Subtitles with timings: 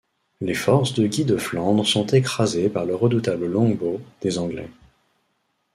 [0.39, 4.71] Les forces de Guy de Flandre sont écrasées par le redoutable longbow des Anglais.